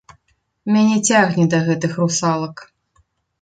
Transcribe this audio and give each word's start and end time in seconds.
Мяне 0.75 0.97
цягне 1.09 1.45
да 1.51 1.59
гэтых 1.67 1.91
русалак. 2.01 2.55